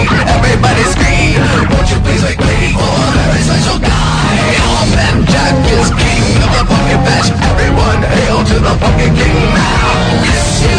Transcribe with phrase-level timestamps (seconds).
[0.00, 1.40] everybody scream.
[1.70, 4.22] Won't you please make way for a very special guy?
[4.96, 7.28] Man Jack is king of the pumpkin patch.
[7.50, 10.71] Everyone hail to the pumpkin king now.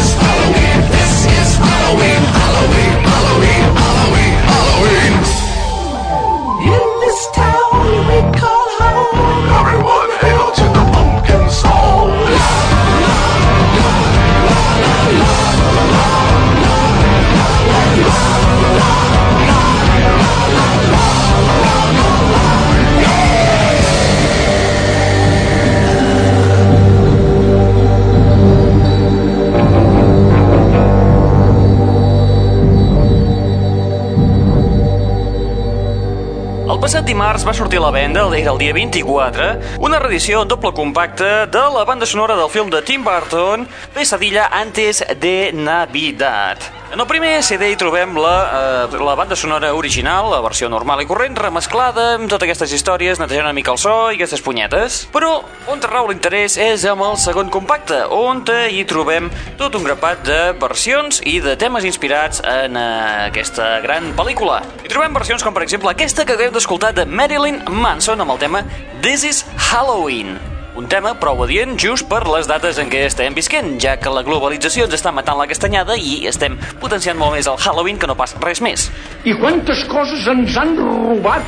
[36.94, 39.48] Passat dimarts va sortir a la venda, era el dia 24,
[39.82, 43.66] una reedició en doble compacte de la banda sonora del film de Tim Burton,
[43.96, 46.83] Pesadilla antes de Navidad.
[46.94, 51.02] En el primer CD hi trobem la, eh, la banda sonora original, la versió normal
[51.02, 55.00] i corrent, remesclada amb totes aquestes històries, netejant una mica el so i aquestes punyetes.
[55.10, 55.32] Però
[55.74, 60.40] on rau l'interès és amb el segon compacte, on hi trobem tot un grapat de
[60.62, 64.62] versions i de temes inspirats en eh, aquesta gran pel·lícula.
[64.86, 68.44] Hi trobem versions com, per exemple, aquesta que acabem d'escoltar de Marilyn Manson amb el
[68.46, 68.68] tema
[69.02, 70.53] This is Halloween.
[70.74, 74.24] Un tema prou adient just per les dates en què estem visquent, ja que la
[74.26, 78.16] globalització ens està matant la castanyada i estem potenciant molt més el Halloween que no
[78.18, 78.88] pas res més.
[79.22, 81.46] I quantes coses ens han robat,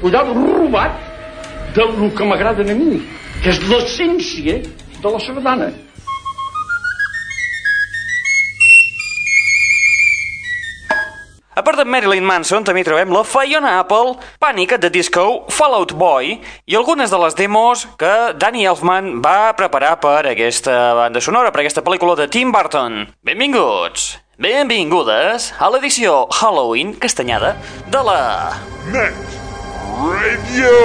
[0.00, 0.96] cuidado, robat,
[1.76, 3.02] del que m'agraden a mi,
[3.42, 5.68] que és l'essència de la sardana.
[11.82, 16.36] De Marilyn Manson, també trobem la Fiona Apple, Panic at the Disco, Fallout Boy
[16.70, 21.64] i algunes de les demos que Danny Elfman va preparar per aquesta banda sonora, per
[21.64, 23.00] aquesta pel·lícula de Tim Burton.
[23.26, 27.56] Benvinguts, benvingudes a l'edició Halloween castanyada
[27.90, 28.20] de la...
[28.94, 29.18] Net
[29.98, 30.78] Radio.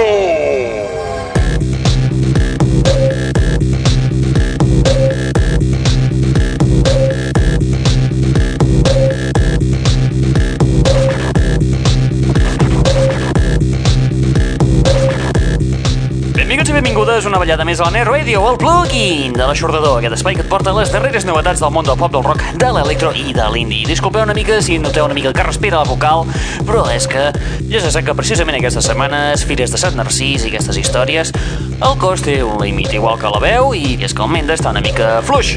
[16.98, 20.42] Benvingudes una ballada més a la Net Radio, el plugin de l'aixordador, aquest espai que
[20.42, 23.44] et porta les darreres novetats del món del pop, del rock, de l'electro i de
[23.54, 23.86] l'indie.
[23.86, 26.26] Disculpeu una mica si noteu una mica que respira la vocal,
[26.66, 27.28] però és que
[27.70, 31.30] ja se sap que precisament aquestes setmanes, Fires de Sant Narcís i aquestes històries,
[31.78, 34.74] el cos té un límit igual que la veu i és que el Menda està
[34.74, 35.54] una mica fluix.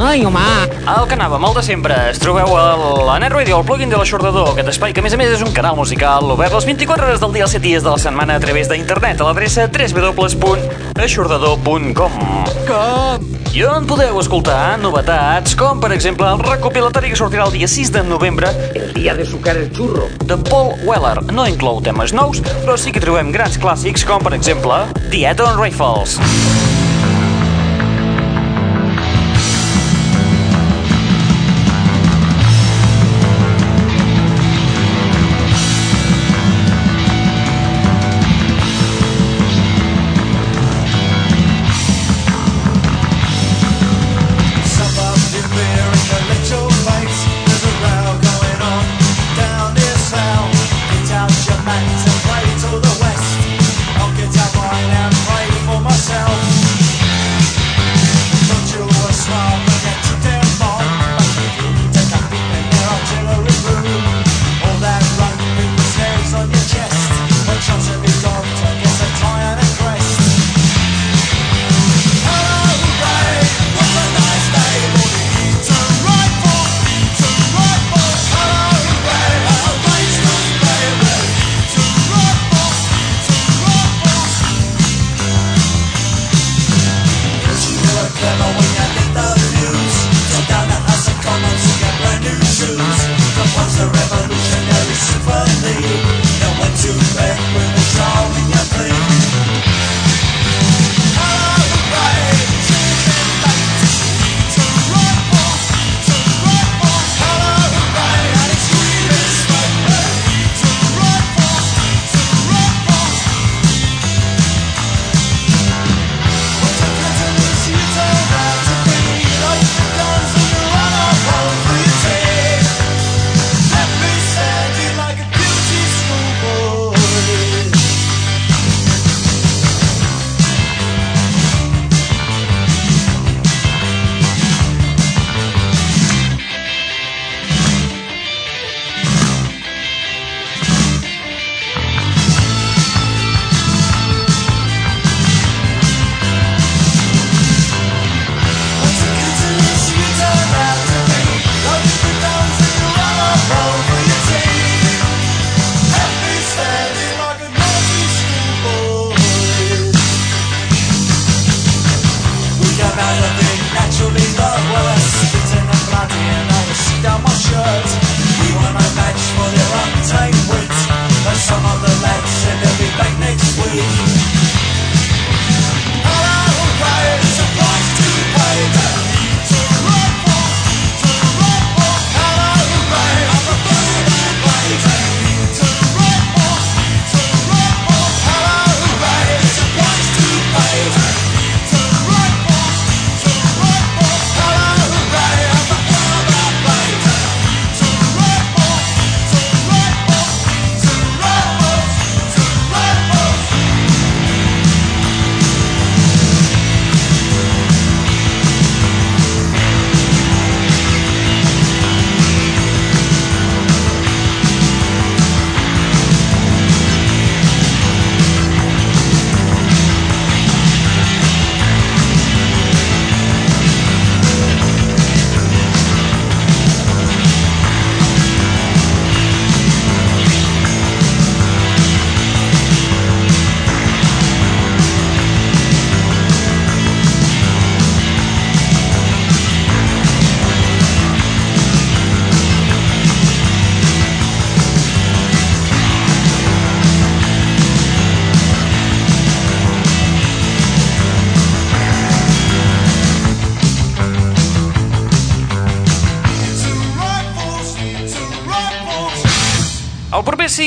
[0.00, 0.40] Ai, home!
[0.88, 2.62] El que anàvem, el de sempre, es trobeu a
[3.04, 5.42] la Net Radio, el plugin de l'aixordador, aquest espai que a més a més és
[5.44, 8.38] un canal musical obert les 24 hores del dia, els 7 dies de la setmana
[8.40, 12.16] a través d'internet a l'adreça www.aixordador.com
[12.70, 13.28] Com?
[13.50, 17.90] i on podeu escoltar novetats com, per exemple, el recopilatori que sortirà el dia 6
[17.98, 18.46] de novembre
[18.78, 20.06] El día de sucar el churro.
[20.24, 21.18] de Paul Weller.
[21.34, 25.58] No inclou temes nous, però sí que trobem grans clàssics com, per exemple, The Atom
[25.60, 26.14] Rifles.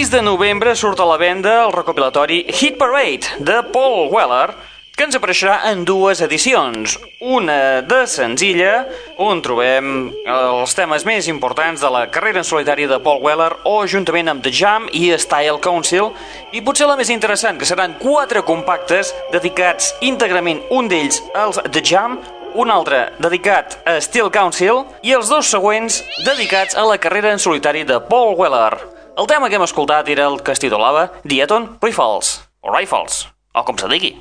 [0.04, 4.52] 6 de novembre surt a la venda el recopilatori Hit Parade de Paul Weller,
[4.98, 6.98] que ens apareixerà en dues edicions.
[7.24, 8.74] Una de senzilla,
[9.16, 13.78] on trobem els temes més importants de la carrera en solitari de Paul Weller, o
[13.88, 16.12] juntament amb The Jam i Style Council,
[16.52, 21.80] i potser la més interessant, que seran quatre compactes dedicats íntegrament, un d'ells als The
[21.80, 22.20] Jam,
[22.60, 27.40] un altre dedicat a Steel Council i els dos següents dedicats a la carrera en
[27.40, 28.93] solitari de Paul Weller.
[29.15, 33.62] El tema que hem escoltat era el que es titulava Dieton Rifles, o Rifles, o
[33.62, 34.15] com se digui.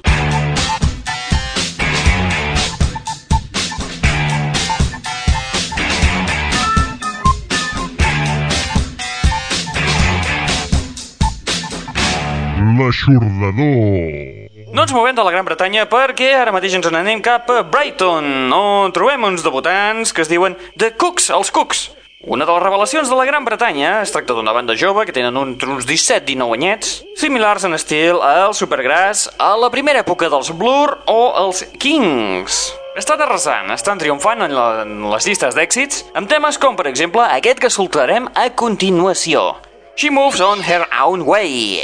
[12.76, 14.52] L'aixordador.
[14.76, 18.52] No ens movem de la Gran Bretanya perquè ara mateix ens n'anem cap a Brighton,
[18.52, 21.88] on trobem uns debutants que es diuen The Cooks, els Cooks.
[22.24, 25.34] Una de les revelacions de la Gran Bretanya es tracta d'una banda jove que tenen
[25.40, 31.00] uns, uns 17-19 anyets, similars en estil al Supergrass, a la primera època dels Blur
[31.10, 32.60] o els Kings.
[32.94, 37.26] Estan arrasant, estan triomfant en, la, en les llistes d'èxits, amb temes com, per exemple,
[37.26, 39.56] aquest que soltarem a continuació.
[39.98, 41.82] She moves on her own way.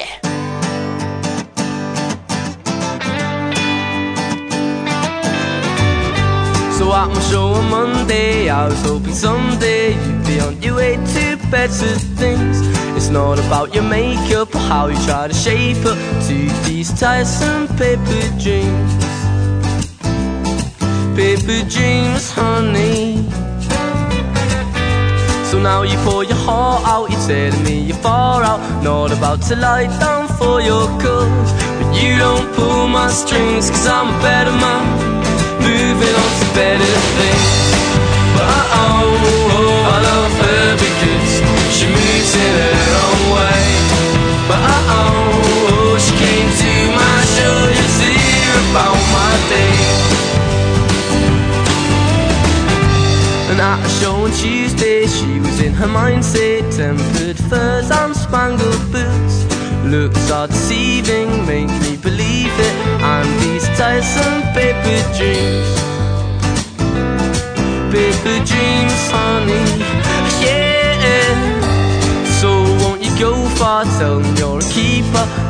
[6.88, 10.96] So at my show on Monday, I was hoping someday you'd be on your way
[10.96, 12.56] to better things.
[12.96, 17.68] It's not about your makeup or how you try to shape up to these tiresome
[17.76, 18.92] paper dreams.
[21.14, 23.22] Paper dreams, honey.
[25.50, 29.42] So now you pour your heart out, you're telling me you're far out, not about
[29.48, 31.52] to lie down for your cause.
[31.78, 35.27] But you don't pull my strings, cause I'm a better man
[35.68, 37.48] moving on to better things.
[38.34, 39.37] But oh,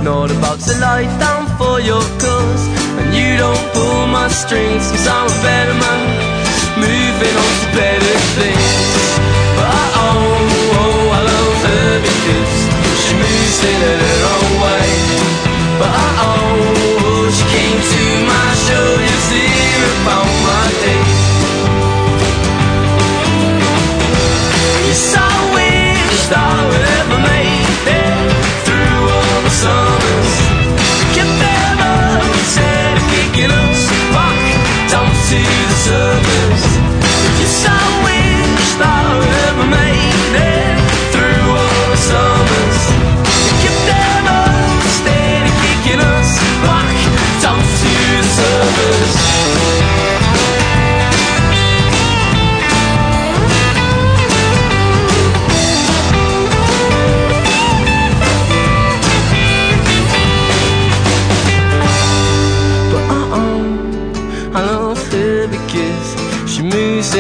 [0.03, 2.65] not about to lie down for your cause.
[2.99, 6.03] And you don't pull my strings, cause I'm a better man,
[6.79, 8.69] moving on to better things.
[9.57, 9.69] But
[10.05, 12.55] oh, oh, I love her because
[13.03, 14.08] she moves in her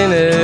[0.06, 0.37] moves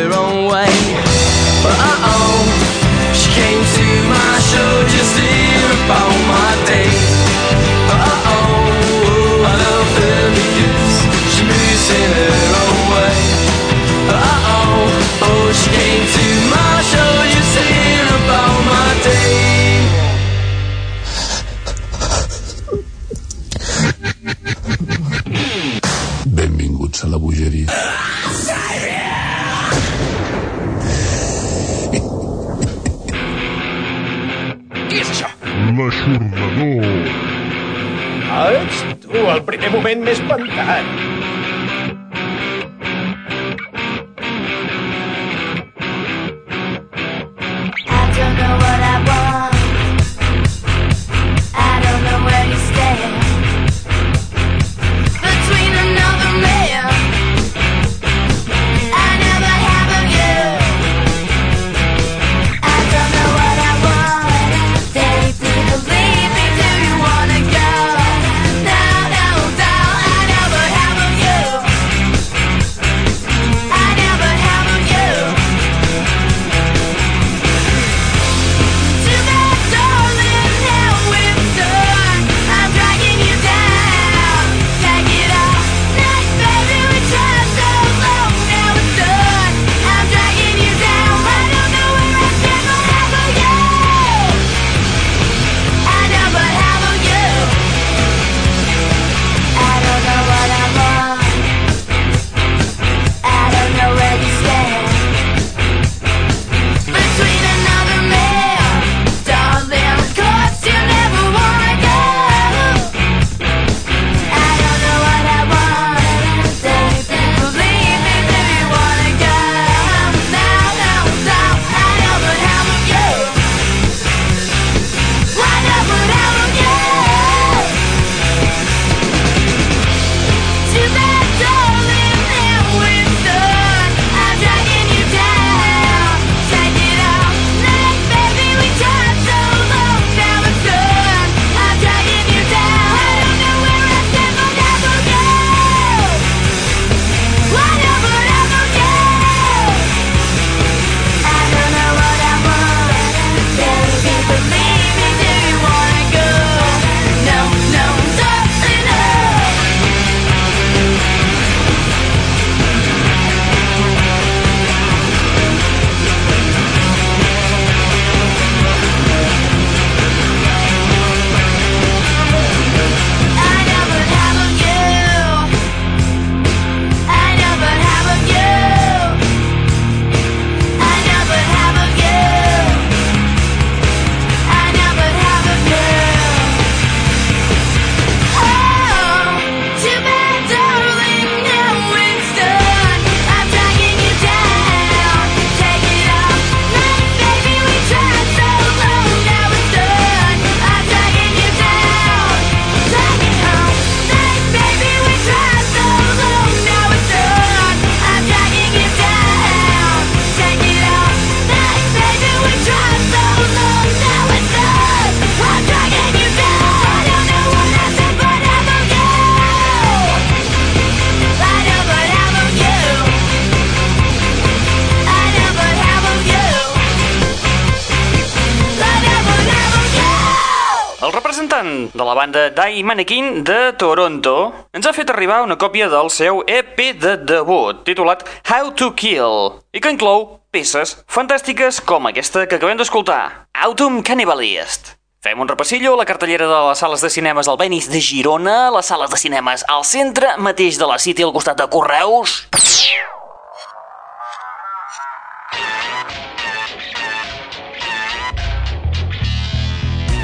[232.14, 236.78] la banda Die Mannequin de Toronto, ens ha fet arribar una còpia del seu EP
[237.02, 240.22] de debut, titulat How to Kill, i que inclou
[240.54, 244.94] peces fantàstiques com aquesta que acabem d'escoltar, Autumn Cannibalist.
[245.26, 248.70] Fem un repassillo a la cartellera de les sales de cinemes al Benis de Girona,
[248.76, 252.44] les sales de cinemes al centre mateix de la City al costat de Correus.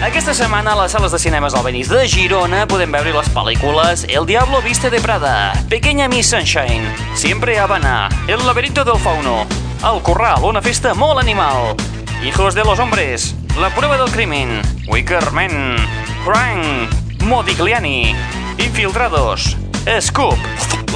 [0.00, 4.06] Aquesta setmana a les sales de cinemes al Benis de Girona podem veure les pel·lícules
[4.08, 9.44] El Diablo Viste de Prada, Pequeña Miss Sunshine, Siempre Habana, El laberinto del fauno,
[9.84, 11.76] El Corral, una festa molt animal,
[12.24, 15.76] Hijos de los hombres, La prueba del crimen, Wicker Man,
[16.24, 18.16] Crank, Modigliani,
[18.56, 19.54] Infiltrados,
[20.00, 20.38] Scoop,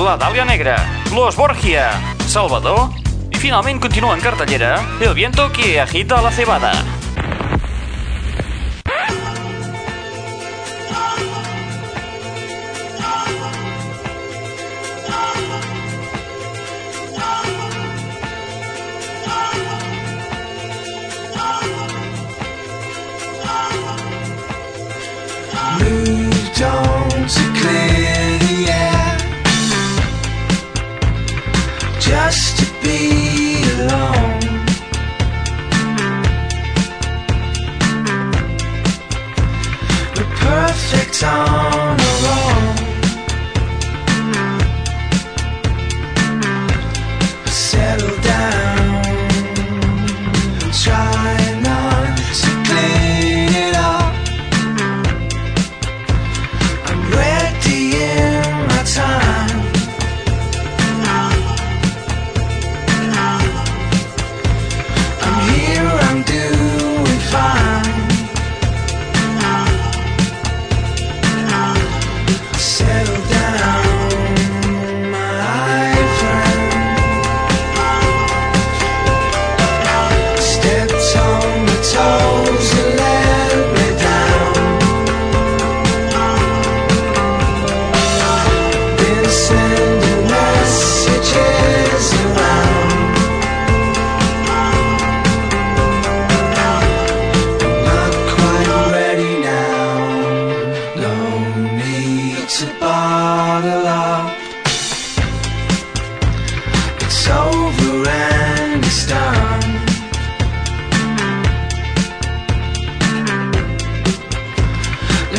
[0.01, 0.81] La Dàlia Negra,
[1.13, 1.93] Los Borgia,
[2.25, 2.89] Salvador
[3.29, 6.73] i finalment continua en cartellera El viento que agita la cebada.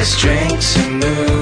[0.05, 1.34] There's drinks and moves.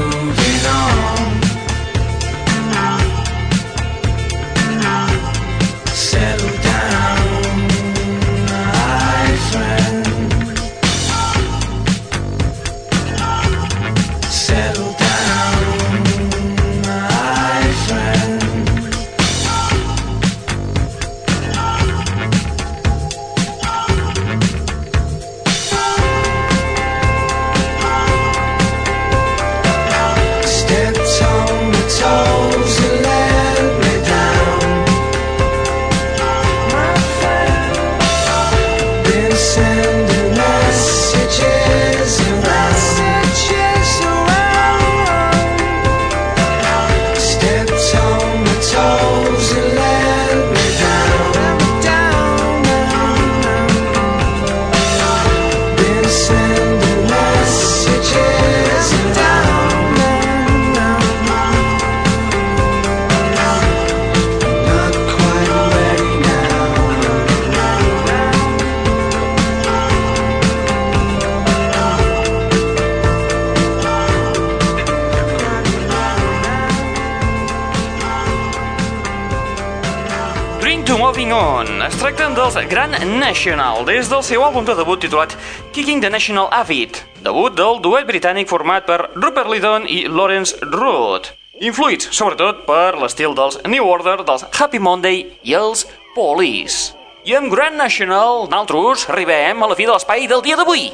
[82.03, 85.37] Es tracten dels Grand National, des del seu àlbum de debut titulat
[85.71, 91.31] Kicking the National Avid, debut del duet britànic format per Rupert Lydon i Lawrence Root,
[91.63, 96.91] influïts sobretot per l'estil dels New Order, dels Happy Monday i els Police.
[97.23, 100.89] I amb Grand National, naltros arribem a la fi de l'espai del dia d'avui.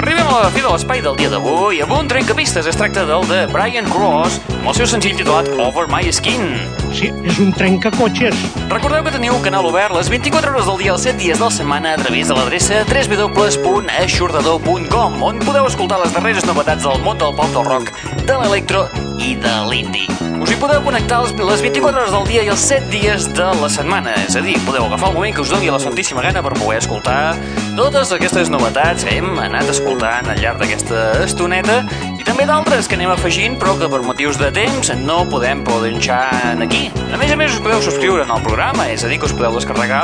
[0.00, 2.62] Arribem a la fi de l'espai del dia d'avui amb un trencapistes.
[2.70, 6.46] Es tracta del de Brian Cross amb el seu senzill titulat Over My Skin.
[6.94, 8.36] Sí, és un trencacotxes.
[8.70, 11.44] Recordeu que teniu un canal obert les 24 hores del dia, els 7 dies de
[11.48, 17.18] la setmana a través de l'adreça www.aixordador.com on podeu escoltar les darreres novetats del món
[17.18, 17.90] del pop del rock,
[18.22, 18.86] de l'electro
[19.18, 20.06] i de l'indie.
[20.40, 23.68] Us hi podeu connectar les 24 hores del dia i els 7 dies de la
[23.68, 24.14] setmana.
[24.22, 26.78] És a dir, podeu agafar el moment que us doni la santíssima gana per poder
[26.78, 27.34] escoltar
[27.76, 31.80] totes aquestes novetats que hem anat escoltant al llarg d'aquesta estoneta
[32.20, 36.56] i també d'altres que anem afegint però que per motius de temps no podem podenxar
[36.60, 36.88] aquí.
[37.12, 39.34] A més a més us podeu subscriure en el programa, és a dir, que us
[39.36, 40.02] podeu descarregar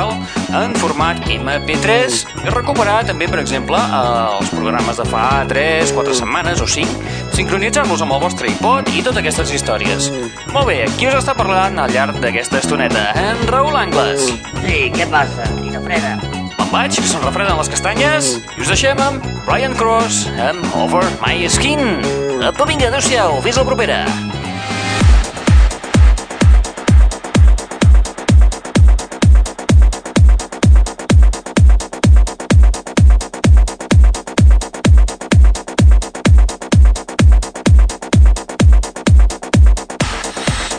[0.57, 6.63] en format MP3 i recuperar també, per exemple, els programes de fa 3, 4 setmanes
[6.63, 6.97] o 5,
[7.37, 10.11] sincronitzar-los amb el vostre iPod i totes aquestes històries.
[10.53, 13.11] Molt bé, qui us està parlant al llarg d'aquesta estoneta?
[13.17, 14.31] En Raül Angles.
[14.65, 15.47] Sí, què passa?
[15.61, 16.36] Quina freda.
[16.67, 18.25] Me'n vaig, se'n refreden les castanyes,
[18.57, 22.03] i us deixem amb Brian Cross amb Over My Skin.
[22.43, 24.03] Apa, vinga, adeu-siau, fins la propera.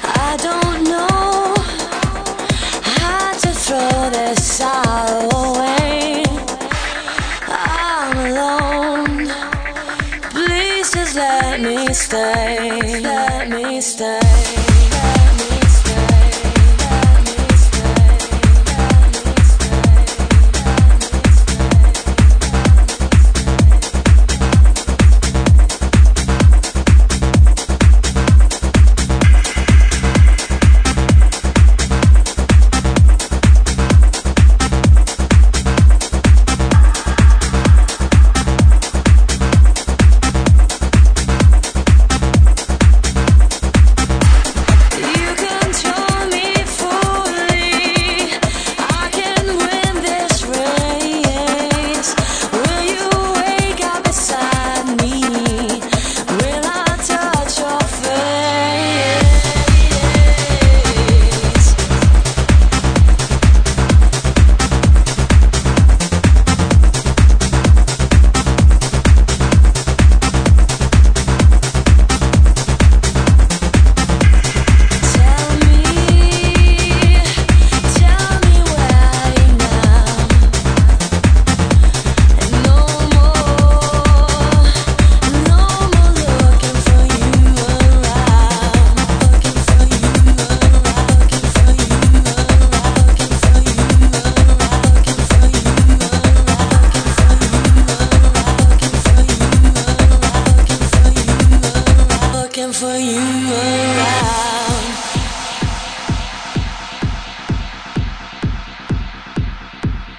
[0.05, 1.57] I don't know
[3.01, 4.78] how to throw this sorrow
[11.95, 13.01] stay.
[13.01, 14.68] Let me stay.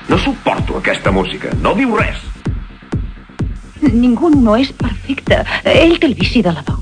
[0.09, 1.53] No suporto aquesta música.
[1.61, 2.17] No diu res.
[3.93, 5.43] Ningú no és perfecte.
[5.63, 6.78] Ell té el vici de la beguda.